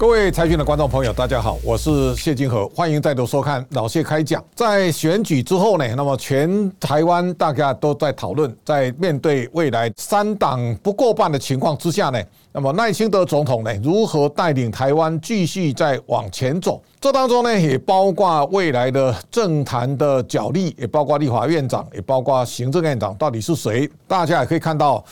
[0.00, 4.42] 各位财讯的观众朋友，大家好，我是谢金河，欢迎再度收看老谢开讲。
[4.54, 12.18] 在选举之后呢，那么全台湾大家都在讨论，在面对未来三党不过半的情况之下呢，
[12.50, 16.82] 那么赖清德总统呢如何带领台湾继续再往前走？
[16.98, 23.86] 这当中呢也包括未来的政坛的角力，也包括立法院长，也包括行政院长到底是谁？
[24.08, 25.04] 大家也可以看到。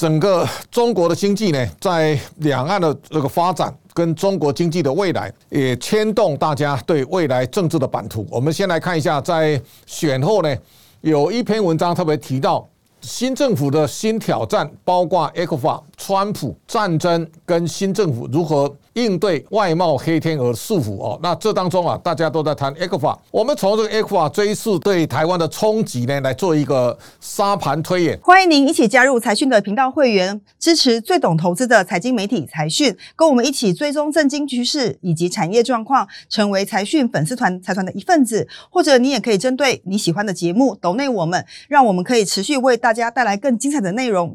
[0.00, 8.26] 整个中国的经济呢，在两岸的这个发展跟中国经济的未来，也牵动大家对未来政治的版图。
[8.30, 10.56] 我们先来看一下，在选后呢，
[11.02, 12.66] 有一篇文章特别提到。
[13.02, 21.20] 新政府的新挑战包括 ECFA、川普战争跟新政府如何应对外贸黑天鹅束缚哦。
[21.22, 23.16] 那这当中啊，大家都在谈 ECFA。
[23.30, 28.18] 我们从这个 ECFA 这一次对台湾的冲击呢，来做一个沙盘推演。
[28.22, 38.48] 欢迎您一起加入财讯的频道会员，支持最懂投资的财经媒体财讯，跟我们一起追踪政经局势以及产业状况，成为财讯粉丝团财团的一份子。
[38.68, 42.80] 或者你也可以针对你喜欢的节目抖内我们，让我们可以持续为。
[42.80, 44.34] 大家带来更精彩的内容。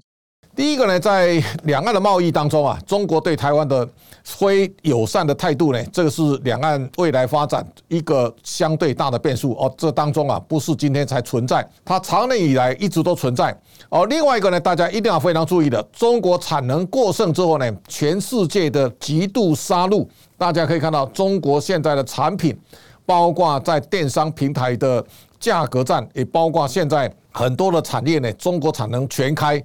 [0.55, 3.85] 第一个呢，在两岸的贸易当中啊，中国对台湾的
[4.23, 9.71] 非友善的态度呢，这个是两岸未来发展一个相对大的变数哦。
[9.77, 13.53] 这当中啊，不是今天才存在，它长年以来一直都存在。
[13.89, 20.07] 哦，另外一个呢，大家一定要非常注意的，中国产能过剩之后呢，全世界的极度杀戮。
[20.37, 22.57] 大家可以看到，中国现在的产品，
[23.05, 25.05] 包括在电商平台的
[25.37, 27.13] 价格战，也包括现在。
[27.37, 29.61] 很多的产业呢，中国产能全开，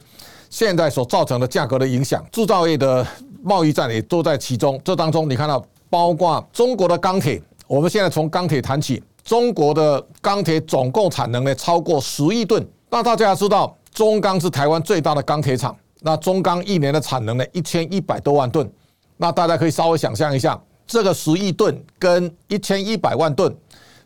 [0.50, 3.06] 现在所造成的价格的影响，制造业的
[3.42, 4.78] 贸易战也都在其中。
[4.84, 12.66] 这当中你看到，包括中国的钢铁，我们现在从钢铁谈起，中国的钢铁总共产能呢超过十亿吨。
[12.90, 18.68] 那大家知道，中钢是台湾最大的钢铁厂，那中钢一年的产能呢一千一百多万吨。
[19.16, 23.56] 那大家可以稍微想象一下，这个十亿吨跟一千一百万吨。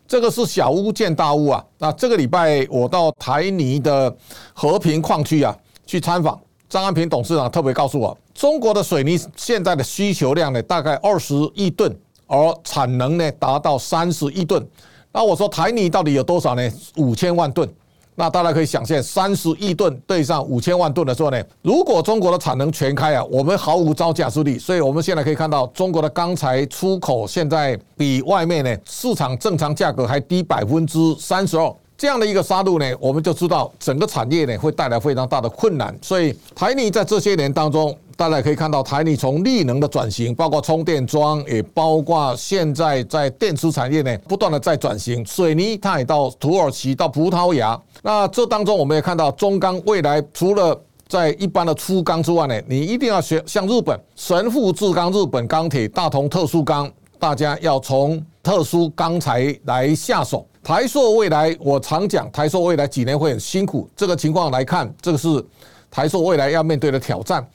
[0.07, 1.65] 这个是小巫见大巫啊！
[1.79, 4.15] 那这个礼拜我到台泥的
[4.53, 11.95] 和平矿区啊去参访，张安平董事长特别告诉我，中国的水泥现在的需求量呢大概二十亿吨，
[12.27, 14.65] 而产能呢达到三十亿吨。
[15.11, 16.69] 那我说台泥到底有多少呢？
[16.97, 17.69] 五千万吨。
[18.17, 24.57] 那大家可以想象，三十亿吨对上五千万吨的时候呢，如果中国的产能全开啊，我们毫无招架之力。
[24.57, 31.75] 所以我们现在可以看到，中国的钢材出口现在比外面呢市场正常价格还低百分之三十二。
[32.05, 35.97] 这样的一个杀戮呢，我们就知道整个产业呢会带来非常大的困难。
[36.03, 45.25] 所以台泥在这些年当中，大家可以看到台泥从绿能的转型，包括充电桩，也包括现在在电池产业呢不断的在转型。
[45.25, 47.75] 水泥它也到土耳其、到葡萄牙。
[48.03, 60.45] 那这当中我们也看到中钢未来除了在一般的粗钢之外呢，你一定要学像日本神户制钢、日本钢铁、大同特殊钢，大家要从特殊钢材来下手。
[60.65, 63.87] 台塑未来，我常讲，台塑未来几年会很辛苦。
[63.95, 65.45] 这个情况来看，这个是
[65.91, 67.47] 台塑未来要面对的挑战。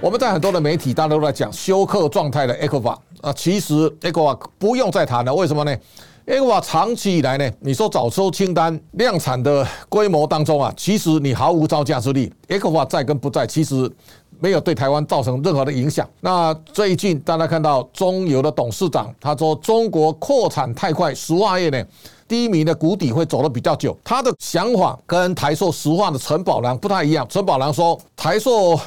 [0.00, 5.34] 我们在很多的媒体，大家都在讲休克状态的 e c o v a 啊，其实 e c o v a 不用再谈了。
[5.34, 5.76] 为什么呢
[6.28, 12.32] ？ECFA 长期以来呢，你说早收清单量产的规模当中啊，其实你毫无招架之力。
[12.48, 13.90] ECFA 在跟不在，其实。
[14.40, 16.08] 没有对台湾造成任何的影响。
[16.20, 21.84] 那最近大家看到中油的董事长他说，中国扩产太快，石化业呢
[22.28, 23.98] 低迷的谷底会走得比较久。
[24.04, 27.26] 他的想法跟台塑石化的陈宝良不太一样。
[27.28, 28.78] 陈宝良说，台塑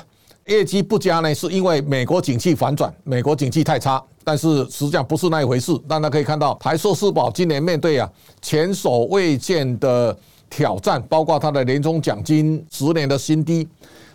[0.48, 4.02] 业绩不佳呢，是因为美国景气反转，美国景气太差。
[4.24, 5.76] 但是实际上不是那一回事。
[5.88, 8.08] 大家可以看到，台塑四宝今年面对啊
[8.42, 10.16] 前所未见的
[10.50, 13.68] 挑战，包括它的年终奖金十年的新低。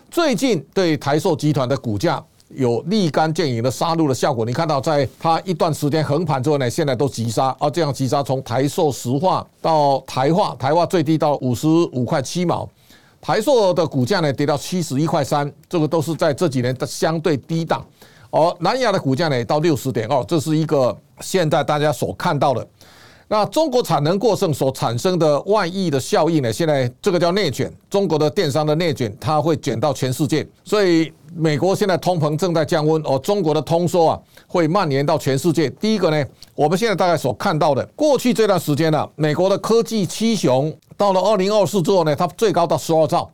[0.09, 4.45] 最近对台塑集团的股价有立竿见影的杀戮的效果。
[4.45, 7.53] 你看到，在它一段时间横盘之后呢，现在都急杀。
[7.59, 12.67] 而这样急杀，从台塑石化到台化，台化最低到五十五块七毛，
[13.27, 17.85] 台硕的股价呢跌到七十一块三，这个都是在这几年的相对低档。
[18.29, 22.65] 而南亚的股价呢到六十点二，这是一个现在大家所看到的。
[23.27, 26.53] 那中国产能过剩所产生的万亿的效应呢？
[26.53, 30.47] 现在这个叫内卷，中国的电商的内卷，它会卷到全世界。
[30.63, 35.69] 所以美国现在通膨正在降温，哦，中国的通缩啊会蔓延到全世界。
[35.69, 36.25] 第一个呢，
[36.55, 43.29] 我们现在大概所看到的，过去这段时间呢，美国的科技七雄到了二零二四之后呢，它最高到十二兆。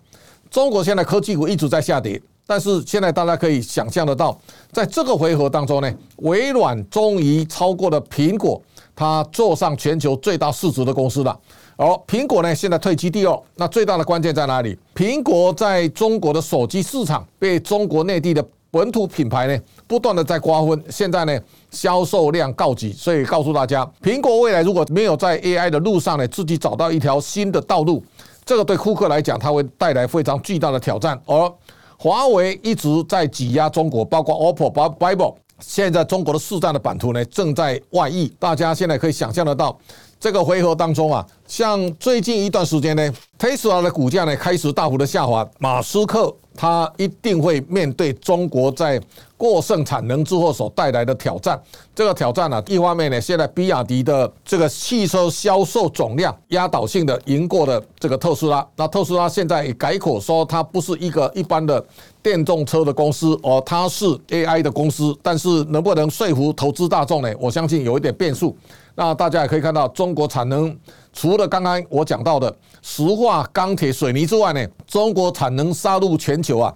[0.51, 4.37] 中国现在科技股一直在下跌，但是现在大家可以想象得到，
[4.71, 8.61] 在这个回合当中呢，微软终于超过了苹果。
[8.95, 11.35] 它坐上全球最大市值的公司了。
[11.75, 13.41] 而苹果呢，现在退居第二。
[13.55, 14.77] 那最大的关键在哪里？
[14.95, 21.39] 苹果在中国的手机市场被中国内地的本土品牌呢不断的在瓜分，现在呢
[21.71, 22.91] 销售量告急。
[22.93, 28.03] 所以告诉大家，苹果未来如果没有在 AI 的路上呢自己找到一条新的道路，
[28.45, 31.19] 这个对库克来讲，它会带来非常巨大的挑战。
[31.25, 31.53] 而
[31.97, 35.35] 华为一直在挤压中国，包括 OPPO、包括 Vivo。
[35.59, 39.77] 现在中国的市占的版图呢正在外溢，大家现在可以想象得到。
[40.19, 49.01] 这个回合当中啊，像最近一段时间呢，Tesla 的股价呢开始大幅的下滑，马斯克他一定会面对中国在
[49.43, 51.61] 过剩产能之后所带来的挑战。
[51.93, 58.65] 这个挑战呢，一方面呢，现在比亚迪的这个汽车销售总量压倒性的赢过了这个特斯拉。
[58.77, 61.85] 那特斯拉现在也改口说，它不是一个一般的
[62.21, 65.13] 电动车的公司，而它是 AI 的公司。
[65.21, 67.29] 但是能不能说服投资大众呢？
[67.37, 68.55] 我相信有一点变数。
[68.95, 70.73] 那大家也可以看到，中国产能
[71.11, 76.73] 除了刚刚我讲到的石化、钢铁、水泥之外呢，中国产能杀入全球啊。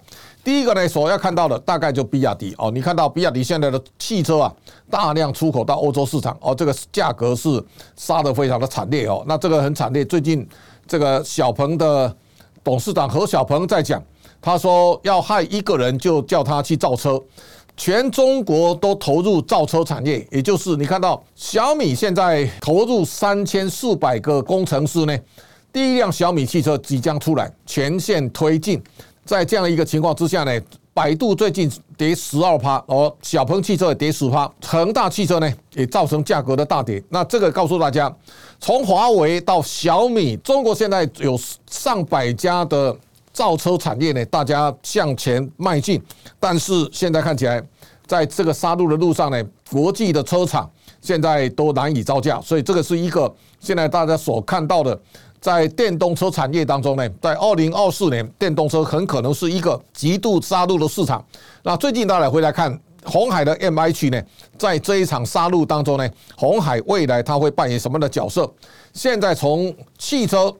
[0.47, 2.71] 第一个呢，所要看到的大概就比亚迪哦。
[2.73, 4.55] 你看到比亚迪现在的汽车啊，
[4.89, 7.61] 大量出口到欧洲市场哦，这个价格是
[7.97, 9.21] 杀得非常的惨烈哦。
[9.27, 10.05] 那这个很惨烈。
[10.05, 10.47] 最近
[10.88, 12.15] 这个小鹏的
[12.63, 14.01] 董事长何小鹏在讲，
[14.41, 17.21] 他说要害一个人就叫他去造车。
[17.75, 25.19] 全中国都投入造车产业，也就是你看到小米现在投入三千四百个工程师呢，
[25.73, 28.81] 第一辆小米汽车即将出来，全线推进。
[29.27, 30.59] 在这样一个情况之下呢，
[30.94, 37.03] 百度最近跌十二趴，而小鹏汽车也跌十趴，恒大汽车呢也造成价格的大跌。
[37.09, 38.12] 那这个告诉大家，
[38.59, 41.39] 从华为到小米，中国现在有
[41.69, 42.97] 上百家的。
[43.33, 46.01] 造车产业呢，大家向前迈进，
[46.39, 47.63] 但是现在看起来，
[48.07, 49.39] 在这个杀戮的路上呢，
[49.69, 50.68] 国际的车厂
[51.01, 55.00] 现在都难以招架，所以这个是一个现在大家所看到的，
[55.47, 61.25] 在电动车产业当中呢，在二零二四年，电动车很可能是一个极度杀戮的市场。
[61.63, 64.21] 那最近大家回来看红海的 MIH 呢，
[64.57, 66.05] 在这一场杀戮当中呢，
[66.35, 68.53] 红海未来它会扮演什么的角色？
[68.91, 70.53] 现在从汽车。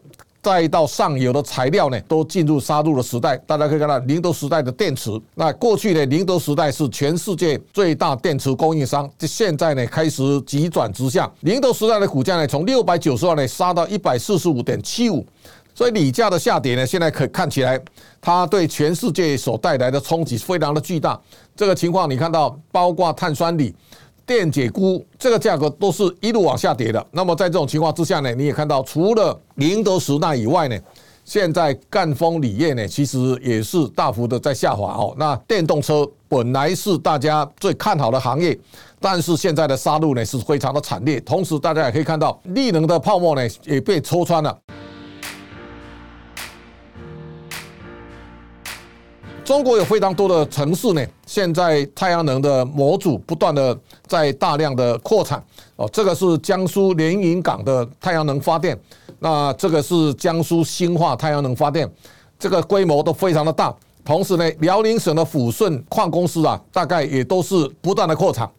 [0.48, 3.36] 再到上游的材料呢，都进入杀戮的时代。
[3.46, 5.12] 大家可以看到宁德时代的电池。
[5.36, 11.30] 那过去呢，宁德时代是全世界最大电池供应商，这现在呢开始急转直下。
[11.42, 15.26] 宁德时代的股价呢，从六百九十万呢杀到一百四十五点七五。
[15.76, 17.78] 所以锂价的下跌呢，现在可看起来，
[18.22, 21.20] 它对全世界所带来的冲击非常的巨大。
[21.58, 23.76] 这个情况你看到，包括碳酸锂。
[24.28, 27.04] 电解钴这个价格都是一路往下跌的。
[27.12, 30.78] 那么在这种情况之下呢，你也看到，除了宁德时代以外呢，
[31.24, 35.16] 现在赣锋锂业呢，其实也是大幅的在下滑哦。
[35.18, 38.58] 那电动车本来是大家最看好的行业，
[39.00, 41.22] 但是现在的杀戮呢是非常的惨烈。
[41.22, 44.58] 同时，大家也可以看到，力能的泡沫呢也被戳穿了。
[49.48, 53.74] 中国有非常多的城市呢，现在太阳能的模组不断的
[54.06, 55.42] 在大量的扩产
[55.78, 55.90] 哦。
[55.94, 58.78] 这个是江苏连云港的太阳能发电，
[59.20, 61.90] 那这个是江苏兴化太阳能发电，
[62.38, 63.74] 这个规模都非常的大。
[64.04, 68.52] 同时呢，辽宁省的抚顺矿公司啊，大概也都是不断的扩产。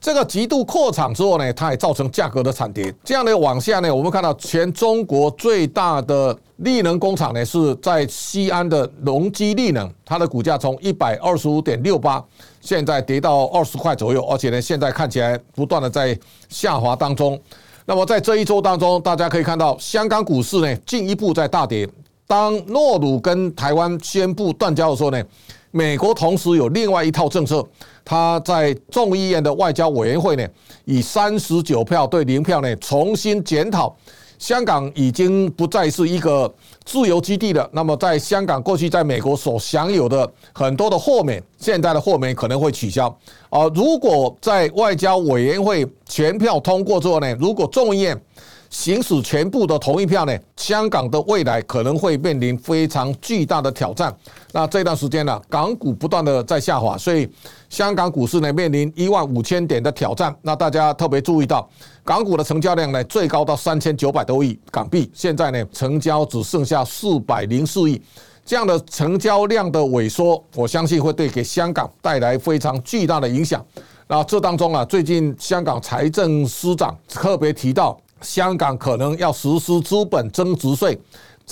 [0.00, 2.92] 这个极度扩产之后呢，它也造成价格的惨跌。
[3.04, 12.24] 这样的往下呢，我们看到全中国最大的力能工厂呢，是在西安的隆基力能，它的股价从一百二十五点六八，
[12.60, 17.38] 现在跌到二十块左右，而且呢，现在看起来不断的在下滑当中。
[17.84, 21.88] 那么在这一周当中，大家可以看到香港股市呢进一步在大跌。
[22.26, 25.22] 当诺鲁跟台湾宣布断交的时候呢，
[25.70, 27.64] 美国同时有另外一套政策。
[28.04, 30.44] 他在众议院的外交委员会呢，
[30.84, 33.94] 以三十九票对零票呢，重新检讨
[34.42, 36.52] 香港已经不再是一个
[36.84, 37.70] 自由基地了。
[37.72, 43.06] 那么，在香港过去在美国所享有的很多的豁免，现在的豁免可能会取消。
[43.50, 48.20] 啊如果在外交委员会全票通过之后呢，如果众议院
[48.68, 54.12] 行使全部的同意票呢，香港的未来可能会面临非常巨大的挑战。
[54.52, 57.28] 那这段时间呢，港股不断的在下滑，所以
[57.68, 60.34] 香港股市呢面临一万五千点的挑战。
[60.42, 61.68] 那大家特别注意到，
[62.04, 68.00] 港股的成交量呢最高到三千九百多亿港币，现在呢成交只剩下四百零四亿，
[68.44, 73.64] 这样的成交量的萎缩，我相信会对给香港带来非常巨大的影响。
[74.06, 77.98] 那这当中啊，最近香港财政司长特别提到。
[78.20, 80.96] 香港可能要实施资本增值税，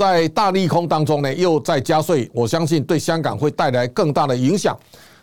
[0.00, 4.74] 在大利空当中呢，又在加税，我相信对香港会带来更大的影响。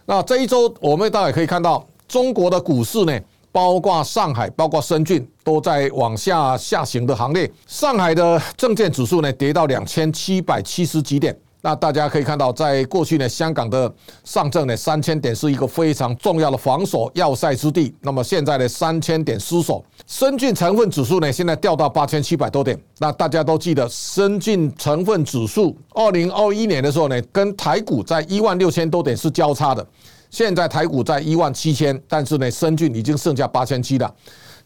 [0.05, 3.19] 那这一周，我们大家可以看到，中国的股市呢，
[3.51, 7.51] 包括上海、包括深圳都在往下下行的行列。
[7.65, 11.35] 上海的证券指数呢，跌到两千七百七十几点。
[11.61, 13.91] 那大家可以看到，在过去呢，香港的
[14.23, 17.93] 上证呢，三千点是一个非常重要的防守要塞之地。
[18.01, 22.79] 那么现在呢，三千点失守，深圳成分指数呢，现在掉到八千七百多点。
[22.99, 29.85] 那大家都记得，深圳成分指数二零二一年的时候呢，跟台股在一万六千多点是交叉的。
[30.29, 34.13] 现在台股在一万七千，但是呢，深圳已经剩下八千七了。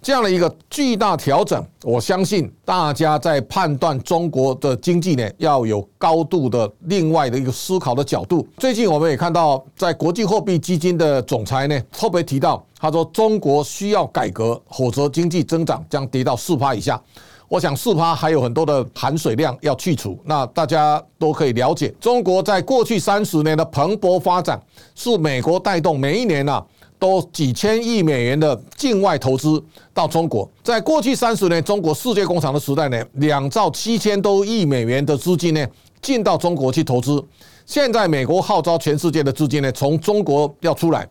[0.01, 8.48] 这样的一个巨大调整，我相信大家在判断中国的经济呢，要有高度的另外的一个思考的角度。
[8.58, 17.00] 最近我们也看到，在国际货币基金的总裁呢，特别提到，他说中国需要改革，否则经济增长将跌到四趴以下。
[17.48, 20.17] 我想四趴还有很多的含水量要去除。
[20.25, 24.60] 那大家都可以了解，中国在过去三十年的蓬勃发展，
[24.96, 26.65] 是美国带动，每一年啊。
[27.01, 29.60] 都几千亿美元的境外投资
[29.91, 35.67] 到中国，在过去三十年中国世界工厂的时代呢，两兆七千多亿美元的资金呢
[36.00, 37.20] 进到中国去投资。
[37.65, 41.08] 现在美国号召全世界的资金呢从中国要出来，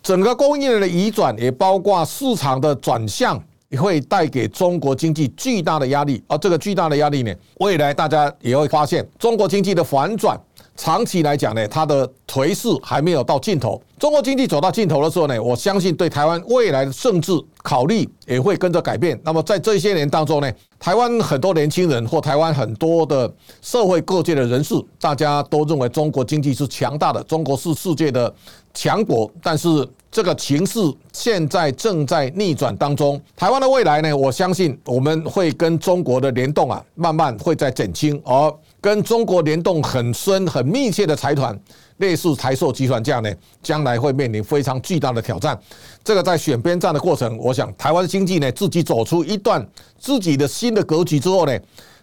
[0.00, 6.22] 整个供应链的移转也包括市场的转向，也会带给中国经济巨大的压力。
[6.28, 10.40] 而这个巨大的压力呢，未来大家也会发现中国经济的反转。
[10.76, 13.80] 长期来讲呢，它的颓势还没有到尽头。
[13.98, 19.18] 中国经济走到尽头的时候呢，我相信对台湾未来的政治考虑也会跟着改变。
[19.24, 28.32] 那么在这些年当中呢，台湾很多年轻人或台湾很多的社会各界的人士，大家都认为中国经济是强大的，中国是世界的
[28.74, 29.30] 强国。
[29.42, 29.68] 但是
[30.10, 30.78] 这个情势
[31.12, 38.54] 现在正在逆转当中，台湾的未来呢，我相信我们会跟中国的联动啊，慢慢会在减轻，而。
[38.86, 41.58] 跟中国联动很深、很密切的财团，
[41.96, 43.28] 类似台塑集团这样呢，
[43.60, 45.58] 将来会面临非常巨大的挑战。
[46.04, 49.66] 这个在选边站的过程，我想台湾经济呢自己走出一段
[49.98, 51.58] 自己的新的格局之后呢。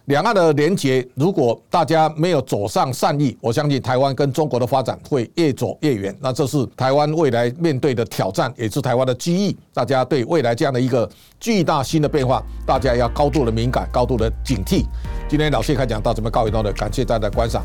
[0.06, 6.14] 两岸的连结，如果大家没有走上善意，我相信台湾跟中国的发展会越走越远。
[6.20, 9.56] 那这是台湾未来面对的挑战，也是台湾的机遇。
[9.72, 11.08] 大家对未来这样的一个
[11.40, 14.84] 巨大新的变化，大家要高度的敏感，高度的警惕。
[15.26, 17.64] 今天老谢开讲到这边告一段落，感谢大家的观赏，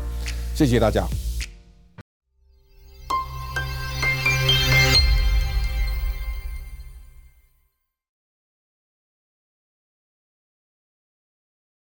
[0.54, 1.29] 谢谢大家。